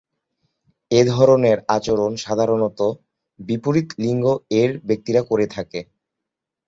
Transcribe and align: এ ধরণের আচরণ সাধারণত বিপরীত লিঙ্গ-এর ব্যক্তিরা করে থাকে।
এ 0.91 1.01
ধরণের 1.11 1.57
আচরণ 1.75 2.11
সাধারণত 2.23 2.79
বিপরীত 3.39 3.87
লিঙ্গ-এর 4.03 4.71
ব্যক্তিরা 4.87 5.21
করে 5.29 5.45
থাকে। 5.55 5.79